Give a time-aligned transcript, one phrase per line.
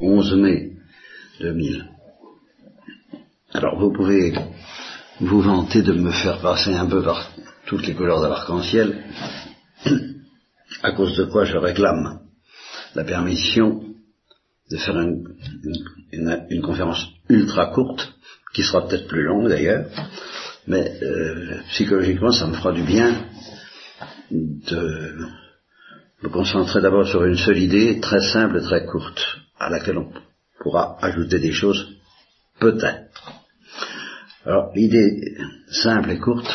[0.00, 0.72] 11 mai
[1.40, 1.86] 2000.
[3.52, 4.32] Alors vous pouvez
[5.20, 7.30] vous vanter de me faire passer un peu par
[7.66, 9.04] toutes les couleurs de l'arc-en-ciel,
[10.82, 12.20] à cause de quoi je réclame
[12.94, 13.82] la permission
[14.70, 18.14] de faire une, conférence ultra courte,
[18.54, 19.86] qui sera peut-être plus longue d'ailleurs,
[20.66, 23.14] mais euh, psychologiquement ça me fera du bien
[24.30, 25.26] de
[26.22, 30.12] me concentrer d'abord sur une seule idée, très simple très courte, à laquelle on
[30.60, 31.96] pourra ajouter des choses,
[32.58, 33.32] peut-être.
[34.44, 35.36] Alors, l'idée
[35.70, 36.48] simple et courte,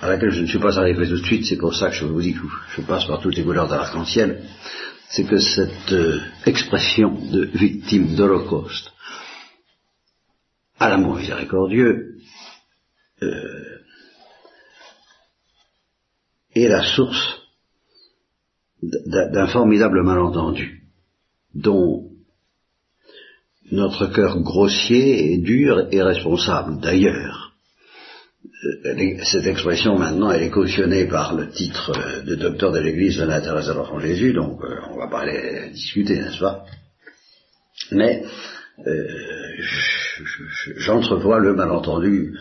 [0.00, 2.04] à laquelle je ne suis pas arrivé tout de suite, c'est pour ça que je
[2.04, 2.40] vous dis que
[2.76, 4.42] je passe par toutes les couleurs de l'arc-en-ciel,
[5.08, 8.92] c'est que cette euh, expression de victime d'Holocauste
[10.78, 12.16] à l'amour miséricordieux
[13.22, 13.78] euh,
[16.54, 17.39] est la source
[18.82, 20.82] d'un formidable malentendu
[21.54, 22.10] dont
[23.70, 26.80] notre cœur grossier et dur est responsable.
[26.80, 27.52] D'ailleurs,
[28.64, 33.18] euh, cette expression maintenant, elle est cautionnée par le titre euh, de docteur de l'Église
[33.18, 36.64] de l'intérêt de l'enfant Jésus, donc euh, on va pas aller discuter, n'est-ce pas?
[37.92, 38.24] Mais
[40.76, 42.34] j'entrevois le malentendu,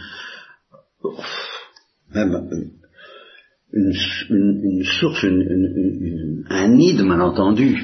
[2.13, 2.71] même
[3.73, 7.83] une, source, un nid de malentendu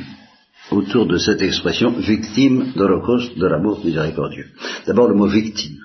[0.72, 4.48] autour de cette expression victime d'Holocauste de l'amour miséricordieux.
[4.88, 5.78] D'abord, le mot victime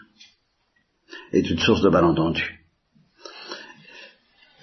[1.33, 2.61] est une source de malentendu.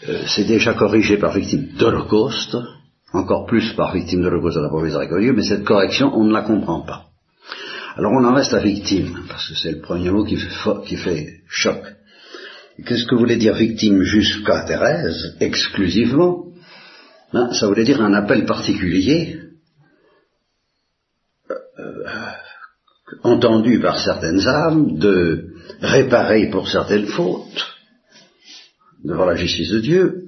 [0.08, 2.58] Euh, c'est déjà corrigé par victime d'Holocauste,
[3.14, 6.82] encore plus par victime d'Holocauste de l'amour miséricordieux, mais cette correction, on ne la comprend
[6.82, 7.06] pas.
[7.96, 10.48] Alors on en reste à victime, parce que c'est le premier mot qui fait,
[10.86, 11.82] qui fait choc.
[12.86, 16.46] Qu'est-ce que voulait dire victime jusqu'à Thérèse, exclusivement?
[17.34, 19.40] Ben, Ça voulait dire un appel particulier
[23.24, 25.46] entendu par certaines âmes de
[25.82, 27.66] réparer pour certaines fautes
[29.04, 30.24] devant la justice de Dieu,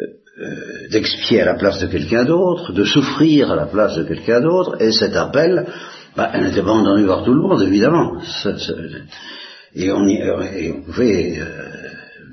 [0.00, 0.02] euh,
[0.42, 4.40] euh, d'expier à la place de quelqu'un d'autre, de souffrir à la place de quelqu'un
[4.40, 5.66] d'autre, et cet appel,
[6.16, 8.20] bah, elle n'était pas entendu par tout le monde, évidemment.
[9.74, 11.38] Et, on et, on pouvait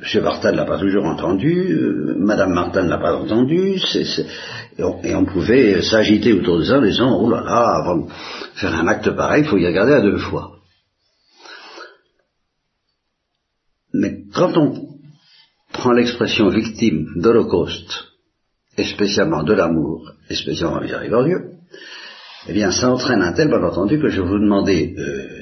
[0.01, 0.23] M.
[0.23, 5.25] Martin ne l'a pas toujours entendu, euh, Madame Martin ne l'a pas entendu, et, on,
[5.25, 8.11] pouvait s'agiter autour de ça en disant, oh là là, avant de
[8.55, 10.57] faire un acte pareil, il faut y regarder à deux fois.
[13.93, 14.73] Mais quand on
[15.71, 18.07] prend l'expression victime d'Holocauste,
[18.77, 21.51] et spécialement de l'amour, et spécialement miséricordieux,
[22.47, 25.40] eh bien ça entraîne un tel malentendu que je vous demander euh,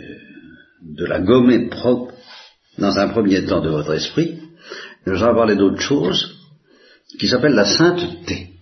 [0.82, 2.14] de la gommer propre
[2.78, 4.40] dans un premier temps de votre esprit,
[5.06, 6.36] nous allons parler d'autre chose
[7.20, 8.54] qui s'appelle la sainteté.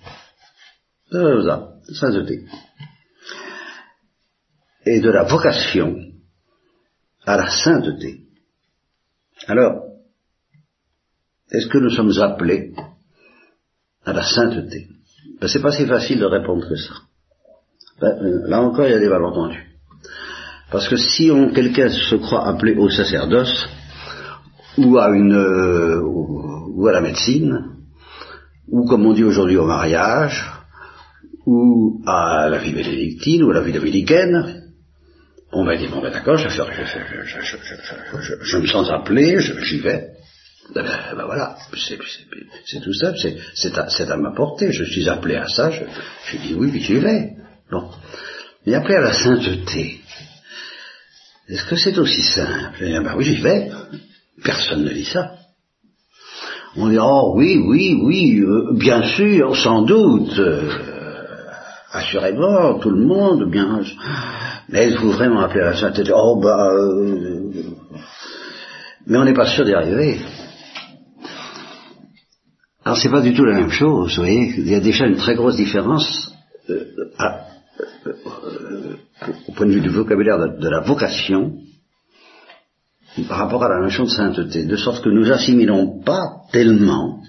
[1.12, 2.46] La sainteté.
[4.86, 5.96] Et de la vocation
[7.26, 8.22] à la sainteté.
[9.48, 9.84] Alors,
[11.52, 12.74] est-ce que nous sommes appelés
[14.06, 14.88] à la sainteté?
[15.40, 16.94] Ben, C'est pas si facile de répondre que ça.
[18.00, 19.67] Ben, euh, là encore, il y a des malentendus.
[20.72, 23.70] Parce que si quelqu'un se croit appelé au sacerdoce,
[24.78, 27.78] ou à une euh, ou à la médecine,
[28.68, 30.46] ou comme on dit aujourd'hui au mariage,
[31.46, 34.64] ou à la vie bénédictine, ou à la vie dominicaine,
[35.52, 36.62] on va dire, bon ben d'accord, je, je,
[38.42, 40.10] je, me sens appelé, j'y vais.
[40.76, 41.56] Ben, ben, ben voilà,
[42.66, 43.14] c'est tout ça,
[43.56, 47.00] c'est à, à ma portée, je suis appelé à ça, je, dis oui, puis j'y
[47.00, 47.32] vais.
[47.72, 47.90] Bon.
[48.66, 50.02] Mais appelé à la sainteté,
[51.50, 52.80] est-ce que c'est aussi simple?
[52.82, 53.72] Eh Ben oui, j'y vais.
[54.44, 55.32] Personne ne dit ça.
[56.76, 60.70] On dit, oh oui, oui, oui, euh, bien sûr, sans doute, euh,
[61.92, 63.82] assurément, tout le monde, bien.
[64.70, 66.12] Mais êtes-vous vraiment appelé à la sainteté?
[66.14, 66.70] Oh bah...
[66.72, 67.52] Euh,
[69.08, 70.20] mais on n'est pas sûr d'y arriver.
[72.84, 75.18] Alors c'est pas du tout la même chose, vous voyez, il y a déjà une
[75.18, 76.32] très grosse différence
[79.48, 81.58] au point de vue du vocabulaire de la vocation
[83.28, 87.22] par rapport à la notion de sainteté, de sorte que nous assimilons pas tellement,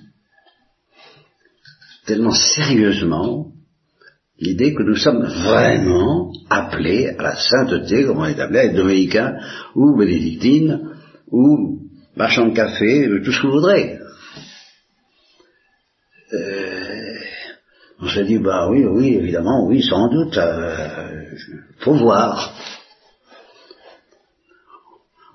[2.06, 3.52] tellement sérieusement,
[4.38, 8.76] l'idée que nous sommes vraiment appelés à la sainteté, comme on est appelé à être
[8.76, 9.38] dominicain
[9.74, 10.90] ou bénédictine
[11.30, 11.80] ou
[12.16, 13.98] marchand de café, tout ce que vous voudrez.
[16.34, 16.67] Euh,
[18.00, 21.24] on se dit, bah oui, oui, évidemment, oui, sans doute, euh,
[21.78, 22.54] faut voir.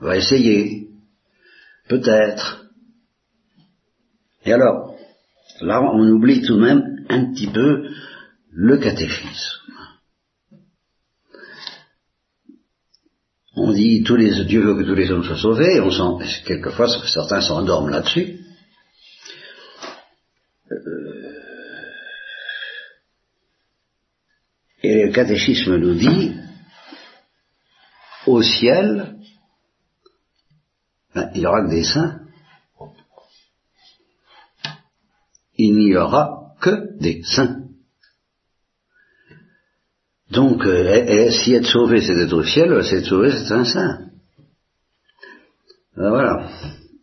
[0.02, 0.88] On va essayer.
[1.90, 2.66] Peut-être.
[4.46, 4.96] Et alors,
[5.62, 7.90] là, on oublie tout de même un petit peu
[8.52, 9.54] le catéchisme.
[13.56, 16.88] On dit tous les, Dieu veut que tous les hommes soient sauvés, on sent, quelquefois
[16.88, 18.40] certains s'endorment là-dessus.
[20.72, 21.43] Euh,
[24.84, 26.36] et le catéchisme nous dit,
[28.28, 29.18] au ciel,
[31.16, 32.20] ben, il n'y aura que des saints.
[35.56, 37.62] Il n'y aura que des saints.
[40.32, 44.10] Donc, si être sauvé, c'est être au ciel, c'est être sauvé, c'est un saint.
[45.96, 46.50] Ben, voilà.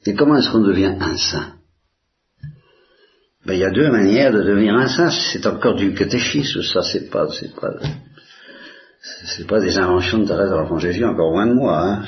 [0.05, 1.60] Et comment est-ce qu'on devient un saint?
[3.46, 5.10] Ben, Il y a deux manières de devenir un saint.
[5.10, 7.72] C'est encore du catéchisme, ça, c'est pas, c'est pas,
[9.37, 11.82] c'est pas des inventions de Thérèse de l'Enfant Jésus, encore moins de moi.
[11.82, 12.04] Hein.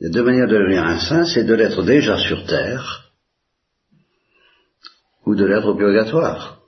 [0.00, 3.10] Il y a deux manières de devenir un saint, c'est de l'être déjà sur terre,
[5.26, 6.58] ou de l'être au purgatoire.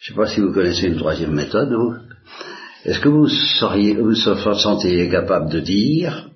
[0.00, 1.94] Je ne sais pas si vous connaissez une troisième méthode, vous.
[2.84, 6.28] Est-ce que vous seriez, vous sentiez capable de dire,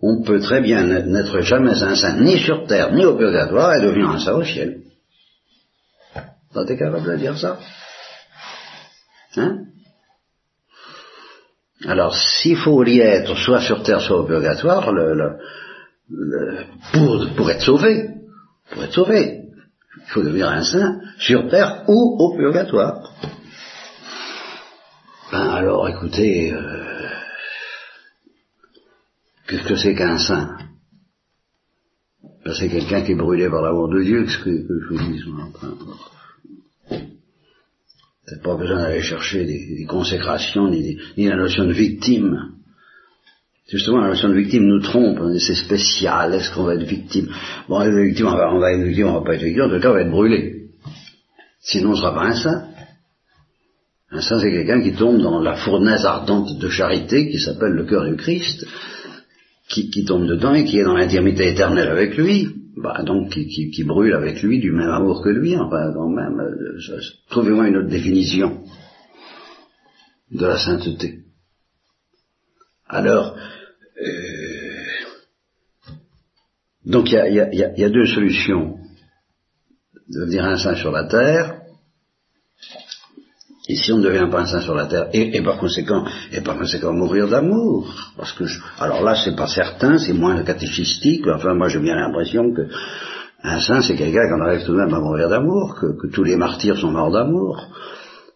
[0.00, 3.82] on peut très bien n'être jamais un saint ni sur terre ni au purgatoire et
[3.82, 4.81] devenir un saint au ciel?
[6.52, 7.58] Vous êtes capable de dire ça.
[9.36, 9.64] Hein?
[11.86, 14.92] Alors, s'il faut y être soit sur terre, soit au purgatoire,
[17.36, 18.10] pour, être sauvé,
[18.70, 19.40] pour être sauvé,
[19.96, 23.14] il faut devenir un saint sur terre ou au purgatoire.
[25.32, 27.08] Ben alors, écoutez, euh,
[29.48, 30.58] qu'est-ce que c'est qu'un saint?
[32.44, 35.22] Ben, C'est quelqu'un qui est brûlé par l'amour de Dieu, ce que, je vous dis.
[38.32, 42.52] Peut-être pas besoin d'aller chercher des, consécrations, ni, la notion de victime.
[43.68, 47.28] Justement, la notion de victime nous trompe, c'est spécial, est-ce qu'on va être victime?
[47.68, 49.80] Bon, on va, victime, on va être victime, on va pas être victime, en tout
[49.80, 50.68] cas, on va être brûlé.
[51.60, 52.68] Sinon, on ne sera pas un saint.
[54.10, 57.84] Un saint, c'est quelqu'un qui tombe dans la fournaise ardente de charité qui s'appelle le
[57.84, 58.66] cœur du Christ,
[59.72, 64.14] qui, tombe dedans et qui est dans l'intimité éternelle avec lui, bah, donc qui, brûle
[64.14, 68.62] avec lui du même amour que lui, enfin quand même, euh, trouvez-moi une autre définition
[70.30, 71.20] de la sainteté.
[72.86, 73.36] Alors,
[74.00, 74.82] euh,
[76.84, 78.78] donc il y a, deux solutions.
[80.08, 81.61] De devenir un saint sur la terre,
[83.68, 86.40] et si on ne devient pas un saint sur la terre, et, par conséquent, et
[86.40, 88.44] par conséquent mourir d'amour, parce que,
[88.80, 92.62] alors là, c'est pas certain, c'est moins catéchistique, enfin, moi j'ai bien l'impression que
[93.44, 96.24] un saint, c'est quelqu'un qui en arrive tout de même à mourir d'amour, que, tous
[96.24, 97.68] les martyrs sont morts d'amour.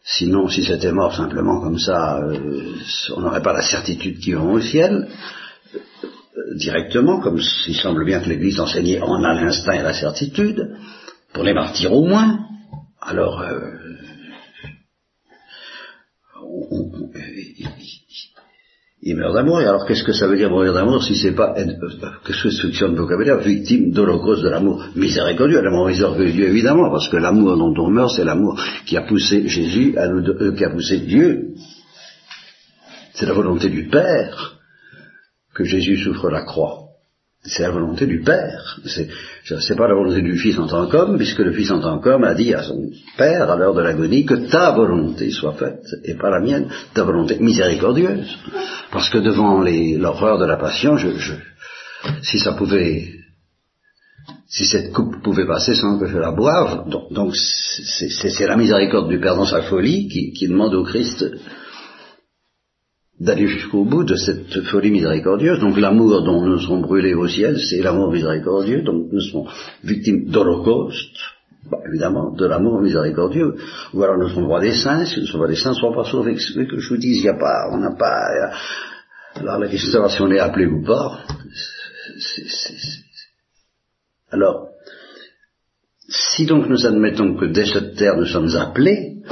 [0.05, 2.75] Sinon, si c'était mort simplement comme ça, euh,
[3.17, 5.08] on n'aurait pas la certitude qu'ils vont au ciel
[5.75, 10.76] euh, directement, comme il semble bien que l'Église enseignait, on a l'instinct et la certitude,
[11.32, 12.38] pour les martyrs au moins.
[13.00, 13.58] Alors, euh,
[19.08, 19.61] il meurt d'amour.
[19.61, 22.81] Et alors qu'est-ce que ça veut dire mourir d'amour si c'est pas, qu'est-ce que c'est
[22.81, 27.88] le vocabulaire, victime d'holocauste de l'amour miséricordieux, l'amour miséricordieux évidemment, parce que l'amour dont on
[27.88, 31.55] meurt, c'est l'amour qui a poussé Jésus à nous, euh, qui a poussé Dieu.
[33.14, 34.58] C'est la volonté du Père
[35.55, 36.81] que Jésus souffre la croix.
[37.47, 38.79] C'est la volonté du Père.
[38.85, 42.25] C'est pas la volonté du Fils en tant qu'homme, puisque le Fils en tant qu'homme
[42.25, 46.15] a dit à son Père, à l'heure de l'agonie, que ta volonté soit faite, et
[46.15, 48.37] pas la mienne, ta volonté miséricordieuse.
[48.91, 51.09] Parce que devant l'horreur de la passion, je,
[52.23, 53.12] si ça pouvait,
[54.49, 59.21] si cette coupe pouvait passer sans que je la boive, donc c'est la miséricorde du
[59.21, 61.25] Père dans sa folie qui, qui demande au Christ
[63.18, 65.61] d'aller jusqu'au bout de cette folie miséricordieuse.
[65.61, 69.46] Donc l'amour dont nous serons brûlés au ciel, c'est l'amour miséricordieux, donc nous serons
[69.85, 71.16] victimes d'Holocauste,
[71.70, 73.54] bah, évidemment, de l'amour miséricordieux.
[73.94, 75.94] Ou alors nous serons droits des saints, si nous sommes pas des saints, ne serons
[75.94, 76.37] pas sauvés.
[76.37, 78.52] Ce que je vous dis, il n'y a pas, on n'a pas...
[79.37, 81.18] Alors la question de savoir si on est appelé ou pas,
[84.30, 84.68] Alors,
[86.08, 89.23] si donc nous admettons que dès cette terre nous sommes appelés,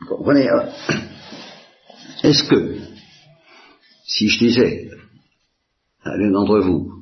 [0.00, 0.68] vous comprenez, hein,
[2.26, 2.74] est-ce que,
[4.04, 4.90] si je disais
[6.02, 6.92] à l'un d'entre vous,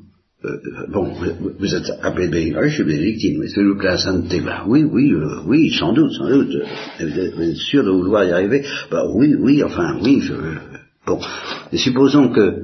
[0.44, 1.14] euh, bon,
[1.58, 4.84] vous, êtes appelé bénédictine, je suis bénédictine, mais s'il vous plaît, la sainteté, ben oui,
[4.84, 6.54] oui, euh, oui, sans doute, sans doute,
[7.00, 10.34] vous êtes, sûr de vouloir y arriver, ben oui, oui, enfin, oui, je,
[11.06, 11.18] bon,
[11.72, 12.62] et supposons que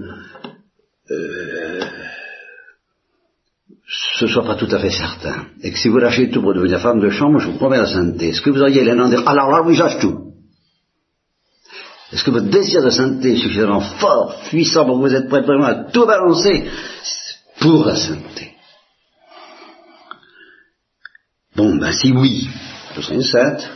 [1.10, 1.80] euh,
[4.18, 6.80] ce soit pas tout à fait certain, et que si vous lâchez tout pour devenir
[6.80, 9.50] femme de chambre, je vous promets la sainteté, est-ce que vous auriez l'un dire, alors
[9.50, 10.19] là, oui, j'achète tout
[12.12, 15.42] est-ce que votre désir de sainteté est suffisamment fort, puissant pour que vous êtes prêt
[15.42, 16.68] vraiment à tout balancer
[17.60, 18.54] pour la sainteté?
[21.54, 22.48] Bon, ben si oui,
[22.96, 23.70] je serai une sainte,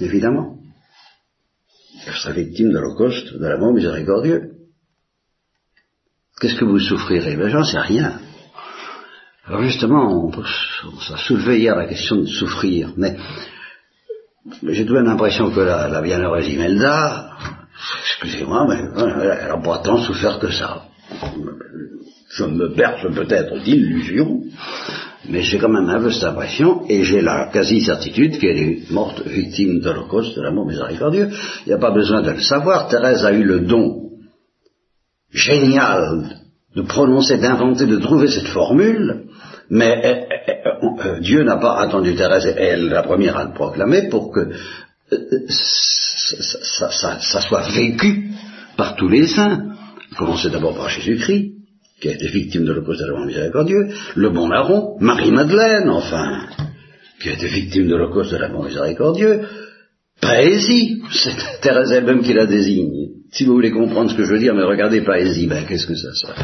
[0.00, 0.56] évidemment.
[2.06, 4.52] Je serai victime de l'Holocauste, de l'amour miséricordieux.
[6.40, 7.36] Qu'est-ce que vous souffrirez?
[7.36, 8.20] Ben j'en sais rien.
[9.46, 13.16] Alors justement, on, s'est soulevé hier la question de souffrir, mais
[14.62, 17.23] j'ai tout l'impression que la, la bienheureuse Imelda,
[18.14, 20.84] excusez-moi, mais elle n'a pas tant souffert que ça.
[22.30, 24.42] Je me berce peut-être d'illusions,
[25.28, 29.22] mais j'ai quand même un peu cette impression, et j'ai la quasi-certitude qu'elle est morte
[29.26, 31.30] victime de l'Holocauste de l'amour miséricordieux.
[31.64, 32.88] Il n'y a pas besoin de le savoir.
[32.88, 34.10] Thérèse a eu le don
[35.30, 36.40] génial
[36.74, 39.26] de prononcer, d'inventer, de trouver cette formule,
[39.70, 43.44] mais eh, eh, eh, euh, Dieu n'a pas attendu Thérèse, et elle la première à
[43.44, 44.50] le proclamer, pour que
[45.48, 48.30] ça, soit vécu
[48.76, 49.74] par tous les saints.
[50.16, 51.52] Commencez d'abord par Jésus-Christ,
[52.00, 56.46] qui a été victime de l'amour miséricordieux, le bon larron, Marie-Madeleine, enfin,
[57.20, 59.42] qui a été victime de l'Holocauste de l'amour miséricordieux,
[60.20, 63.08] Paésie, c'est Thérèse elle-même qui la désigne.
[63.32, 65.96] Si vous voulez comprendre ce que je veux dire, mais regardez Paésie, ben qu'est-ce que
[65.96, 66.34] ça, ça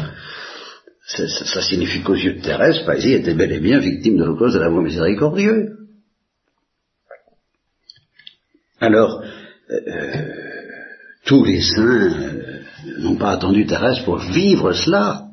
[1.05, 4.61] ça, signifie qu'aux yeux de Thérèse, Paésie était bel et bien victime de l'Holocauste de
[4.61, 5.80] l'amour miséricordieux.
[8.81, 9.21] Alors,
[9.69, 10.25] euh, euh,
[11.23, 12.61] tous les saints euh,
[12.99, 15.27] n'ont pas attendu Thérèse pour vivre cela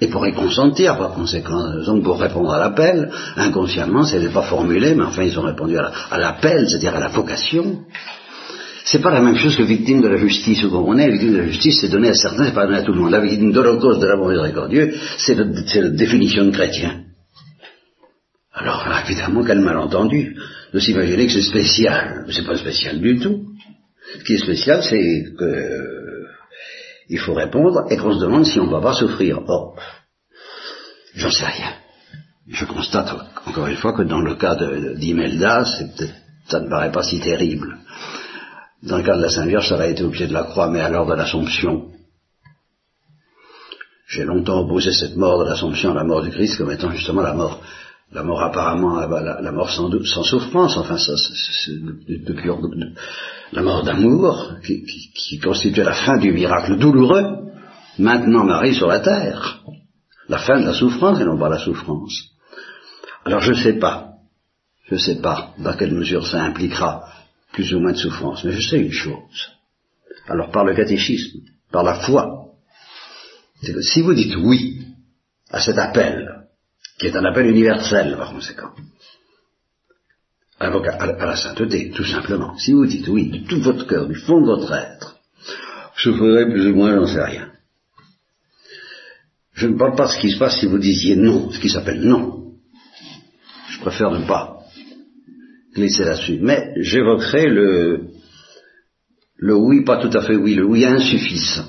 [0.00, 1.62] et pour y consentir par conséquent.
[1.86, 5.78] Donc pour répondre à l'appel, inconsciemment, ce n'est pas formulé, mais enfin ils ont répondu
[5.78, 7.84] à l'appel, c'est-à-dire à la vocation.
[8.84, 11.06] C'est pas la même chose que victime de la justice, vous comprenez?
[11.06, 13.00] La victime de la justice, c'est donné à certains, c'est pas donné à tout le
[13.00, 13.12] monde.
[13.12, 17.04] La victime de l'Holocauste de l'amour miséricordieux, c'est la définition de chrétien.
[18.52, 20.36] Alors, évidemment, quel malentendu
[20.72, 22.26] de s'imaginer que c'est spécial.
[22.30, 23.46] C'est pas spécial du tout.
[24.18, 26.22] Ce qui est spécial, c'est que
[27.08, 29.40] il faut répondre et qu'on se demande si on ne va pas souffrir.
[29.46, 29.76] Or,
[31.14, 31.74] j'en sais rien.
[32.48, 33.14] Je constate
[33.46, 34.56] encore une fois que dans le cas
[34.96, 35.64] d'Imelda,
[36.46, 37.78] ça ne paraît pas si terrible.
[38.82, 40.68] Dans le cas de la Sainte Vierge, ça aurait été au pied de la croix,
[40.68, 41.88] mais l'heure de l'Assomption.
[44.08, 47.22] J'ai longtemps opposé cette mort de l'Assomption à la mort du Christ comme étant justement
[47.22, 47.62] la mort,
[48.12, 49.90] la mort apparemment, la, mort sans,
[50.22, 52.60] souffrance, enfin, ça, c'est de, pure,
[53.52, 57.50] la mort d'amour, qui, qui, constituait la fin du miracle douloureux,
[57.98, 59.62] maintenant Marie sur la terre.
[60.28, 62.30] La fin de la souffrance et non pas la souffrance.
[63.24, 64.12] Alors je ne sais pas,
[64.88, 67.04] je ne sais pas dans quelle mesure ça impliquera
[67.52, 69.50] plus ou moins de souffrance, mais je sais une chose.
[70.28, 71.40] Alors par le catéchisme,
[71.70, 72.46] par la foi,
[73.62, 74.86] c'est que si vous dites oui
[75.50, 76.31] à cet appel,
[77.02, 78.70] qui est un appel universel par conséquent,
[80.60, 82.56] à la sainteté, tout simplement.
[82.56, 85.18] Si vous dites oui de tout votre cœur, du fond de votre être,
[85.96, 87.50] je souffrirai plus ou moins, j'en sais rien.
[89.52, 91.70] Je ne parle pas de ce qui se passe si vous disiez non, ce qui
[91.70, 92.52] s'appelle non.
[93.70, 94.60] Je préfère ne pas
[95.74, 96.38] glisser là-dessus.
[96.40, 98.10] Mais j'évoquerai le,
[99.38, 101.66] le oui, pas tout à fait oui, le oui insuffisant,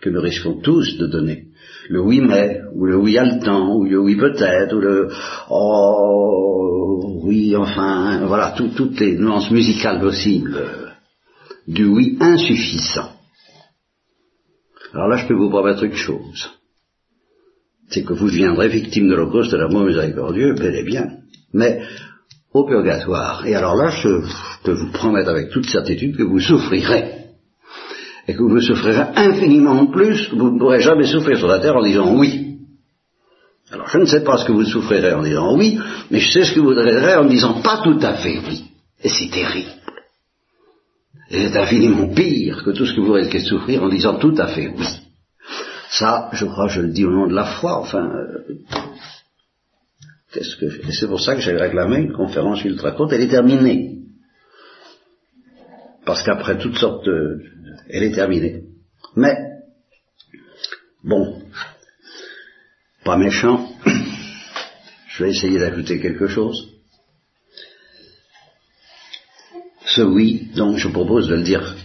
[0.00, 1.47] que nous risquons tous de donner.
[1.88, 5.08] Le oui mais, ou le oui haletant, ou le oui peut-être, ou le
[5.48, 10.94] oh oui, enfin, voilà, toutes les nuances musicales possibles
[11.66, 13.12] du oui insuffisant.
[14.94, 16.50] Alors là, je peux vous promettre une chose.
[17.90, 21.18] C'est que vous deviendrez victime de l'Holocauste de l'amour miséricordieux, bel et bien.
[21.52, 21.82] Mais
[22.52, 23.46] au purgatoire.
[23.46, 24.08] Et alors là, je
[24.64, 27.27] peux vous promettre avec toute certitude que vous souffrirez.
[28.28, 31.82] Et que vous souffrirez infiniment plus vous ne pourrez jamais souffrir sur la terre en
[31.82, 32.58] disant oui.
[33.72, 35.78] Alors je ne sais pas ce que vous souffrirez en disant oui,
[36.10, 38.64] mais je sais ce que vous souffrirez en disant pas tout à fait oui.
[39.02, 39.70] Et c'est terrible.
[41.30, 44.34] Et c'est infiniment pire que tout ce que vous risquez de souffrir en disant tout
[44.38, 44.86] à fait oui.
[45.90, 48.54] Ça, je crois, je le dis au nom de la foi, enfin, euh,
[50.32, 53.12] Qu'est-ce que Et c'est pour ça que j'ai réclamé une conférence ultra courte.
[53.12, 53.96] Elle est terminée.
[56.04, 57.40] Parce qu'après toutes sortes de...
[57.88, 58.64] Elle est terminée.
[59.16, 59.36] Mais,
[61.02, 61.42] bon,
[63.04, 63.68] pas méchant,
[65.08, 66.68] je vais essayer d'ajouter quelque chose.
[69.86, 71.76] Ce oui, donc je propose de le dire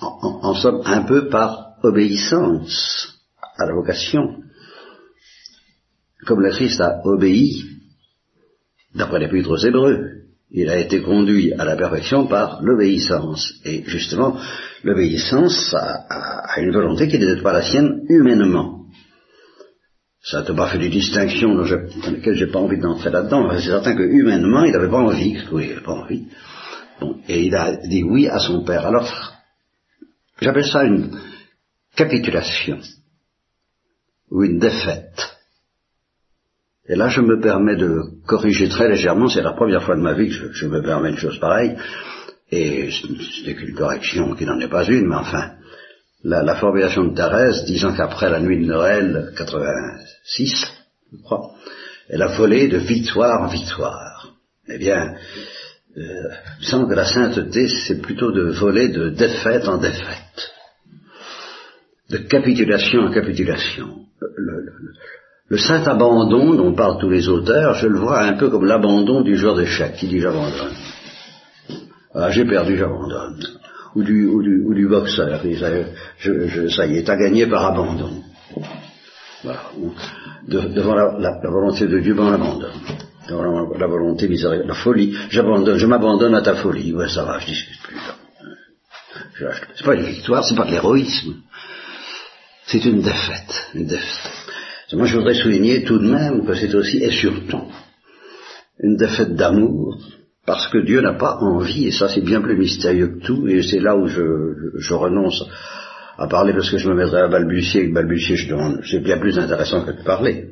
[0.00, 3.18] en, somme un peu par obéissance
[3.56, 4.42] à la vocation.
[6.26, 7.64] Comme le Christ a obéi
[8.94, 13.54] D'après l'épître aux Hébreux, il a été conduit à la perfection par l'obéissance.
[13.64, 14.38] Et justement,
[14.82, 18.86] l'obéissance a, une volonté qui n'était pas la sienne humainement.
[20.22, 23.50] Ça n'a pas fait des distinctions dans, lesquelles j'ai pas envie d'entrer là-dedans.
[23.58, 25.38] C'est certain que humainement, il n'avait pas envie.
[25.52, 26.26] Oui, il n'avait pas envie.
[27.00, 28.86] Bon, et il a dit oui à son père.
[28.86, 29.38] Alors,
[30.40, 31.18] j'appelle ça une
[31.94, 32.78] capitulation
[34.30, 35.37] ou une défaite.
[36.88, 40.14] Et là, je me permets de corriger très légèrement, c'est la première fois de ma
[40.14, 41.76] vie que je, me permets une chose pareille,
[42.50, 42.88] et
[43.44, 45.52] c'est qu'une correction qui n'en est pas une, mais enfin,
[46.24, 50.66] la, formulation de Thérèse disant qu'après la nuit de Noël 86,
[51.12, 51.50] je crois,
[52.08, 54.32] elle a volé de victoire en victoire.
[54.66, 55.14] Eh bien,
[55.98, 56.02] euh,
[56.60, 60.52] il semble que la sainteté, c'est plutôt de voler de défaite en défaite,
[62.08, 64.06] de capitulation en capitulation.
[65.56, 69.36] Saint abandon dont parlent tous les auteurs, je le vois un peu comme l'abandon du
[69.36, 70.74] joueur d'échecs qui dit j'abandonne.
[72.14, 73.42] Ah, j'ai perdu, j'abandonne.
[73.94, 75.40] Ou du, ou du, ou du boxeur,
[76.18, 78.22] je, ça y est, t'as gagné par abandon.
[79.42, 79.60] Voilà.
[80.46, 82.72] devant la, volonté de Dieu, ben on abandonne
[83.78, 85.16] la, volonté miséricorde, la folie.
[85.30, 86.92] J'abandonne, je m'abandonne à ta folie.
[86.92, 87.96] Ouais, ça va, je discute plus.
[89.76, 91.34] C'est pas une victoire, c'est pas de l'héroïsme.
[92.66, 94.37] C'est une défaite, une défaite.
[94.92, 97.62] Moi, je voudrais souligner tout de même que c'est aussi et surtout
[98.80, 99.98] une défaite d'amour,
[100.46, 103.62] parce que Dieu n'a pas envie, et ça c'est bien plus mystérieux que tout, et
[103.62, 104.22] c'est là où je,
[104.78, 105.44] je, renonce
[106.16, 108.36] à parler parce que je me mettrais à balbutier, et balbutier,
[108.88, 110.50] c'est bien plus intéressant que de parler.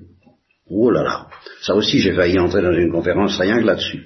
[0.69, 1.29] Oh là là,
[1.63, 4.05] ça aussi j'ai failli entrer dans une conférence rien que là-dessus,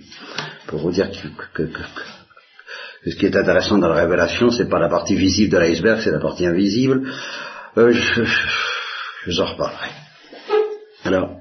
[0.67, 1.11] pour vous dire
[1.55, 1.69] que,
[3.07, 6.11] ce qui est intéressant dans la révélation, c'est pas la partie visible de l'iceberg, c'est
[6.11, 7.09] la partie invisible.
[7.79, 8.25] Euh, je,
[9.27, 9.89] je, en reparlerai.
[11.05, 11.41] Alors,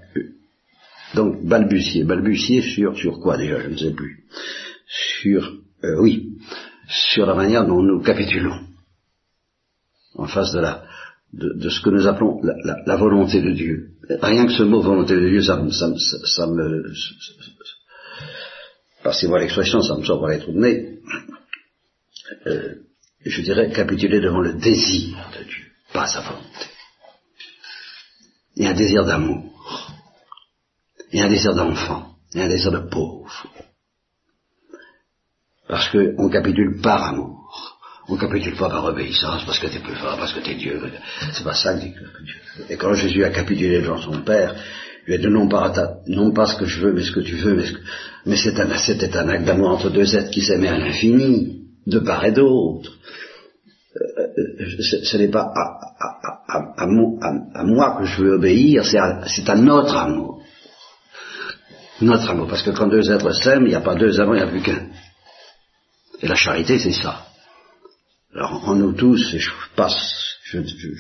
[1.16, 4.26] donc balbutier, balbutier sur sur quoi déjà, je ne sais plus.
[5.22, 6.38] Sur euh, oui,
[6.88, 8.60] sur la manière dont nous capitulons
[10.16, 10.84] en face de la
[11.34, 13.92] de, ce que nous appelons la, volonté de Dieu.
[14.22, 16.84] Rien que ce mot volonté de Dieu, ça, me...
[19.04, 21.00] Passez-moi l'expression, ça me sort par les trous de nez.
[22.48, 22.74] Euh,
[23.26, 26.69] je dirais capituler devant le désir de Dieu, pas sa volonté.
[28.60, 29.44] A un désir d'amour,
[31.14, 33.48] a un désir d'enfant, a un désir de pauvre.
[35.68, 37.80] Parce qu'on capitule par amour.
[38.10, 40.82] On capitule pas par obéissance parce que t'es plus fort, parce que t'es Dieu.
[41.32, 41.94] C'est pas ça que Dieu.
[42.70, 44.56] Et quand Jésus a capitulé devant son Père,
[45.06, 45.72] il lui a dit non pas,
[46.08, 47.64] non pas ce que je veux, mais ce que tu veux,
[48.26, 52.00] mais, c'est un, c'était un acte d'amour entre deux êtres qui s'aimaient à l'infini, de
[52.00, 52.98] part et d'autre.
[53.96, 56.19] Euh, euh, ce, n'est pas à,
[57.66, 60.42] moi que je veux obéir, c'est à, notre amour.
[62.02, 64.38] Notre amour, parce que quand deux êtres s'aiment, il n'y a pas deux amants, il
[64.38, 64.88] n'y a plus qu'un.
[66.22, 67.26] Et la charité, c'est ça.
[68.36, 70.60] Alors en nous tous, je passe, je,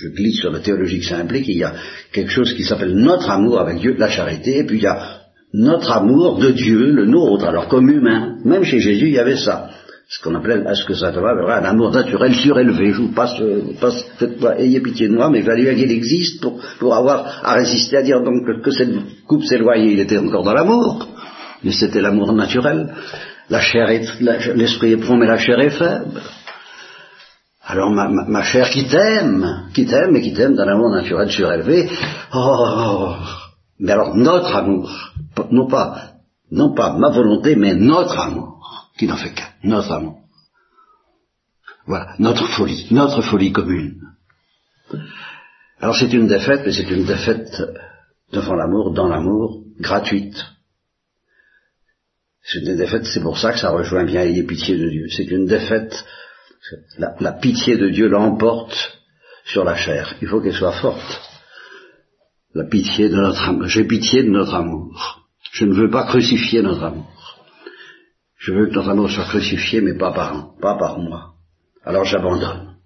[0.09, 1.73] glisse sur la théologie que ça implique, il y a
[2.11, 5.19] quelque chose qui s'appelle notre amour avec Dieu, la charité, et puis il y a
[5.53, 8.37] notre amour de Dieu, le nôtre, alors comme humain.
[8.45, 9.69] Même chez Jésus, il y avait ça.
[10.11, 12.93] Ce qu'on appelait, est-ce que ça va, un amour naturel surélevé.
[12.93, 13.39] Je vous passe,
[13.79, 14.03] passe
[14.57, 18.23] ayez pitié de moi, mais fallait qu'il existe pour, pour avoir à résister à dire
[18.23, 18.89] donc que, cette
[19.27, 21.07] coupe s'éloignait, il était encore dans l'amour.
[21.63, 22.91] Mais c'était l'amour naturel.
[23.51, 24.19] La chair est,
[24.55, 26.21] l'esprit est prompt, mais la chair est faible.
[27.63, 31.87] Alors ma, ma, chère qui t'aime, qui t'aime et qui t'aime d'un amour naturel surélevé,
[32.33, 33.13] oh,
[33.79, 34.89] mais alors notre amour,
[35.51, 36.13] non pas,
[36.49, 38.58] non pas ma volonté, mais notre amour,
[38.99, 40.19] qui n'en fait qu'un, notre amour.
[41.87, 44.01] Voilà, notre folie, notre folie commune.
[45.79, 47.61] Alors c'est une défaite, mais c'est une défaite
[48.33, 50.45] devant l'amour, dans l'amour, gratuite.
[52.43, 55.07] C'est une défaite, c'est pour ça que ça rejoint bien ayez pitié de Dieu.
[55.15, 56.05] C'est une défaite
[56.97, 58.75] la, pitié de Dieu l'emporte
[59.45, 60.15] sur la chair.
[60.21, 61.21] Il faut qu'elle soit forte.
[62.53, 63.67] La pitié de notre amour.
[63.67, 65.25] J'ai pitié de notre amour.
[65.53, 67.18] Je ne veux pas crucifier notre amour.
[68.49, 71.35] Je veux que amour soit crucifié, mais pas par, pas par moi.
[71.83, 72.77] Alors j'abandonne.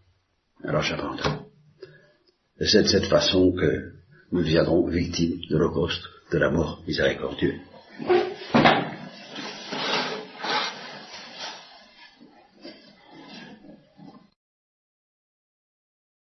[0.61, 1.39] Alors j'abandonne.
[2.59, 3.93] Et c'est de cette façon que
[4.33, 7.61] nous deviendrons victimes de l'Holocauste, de l'amour miséricordieux.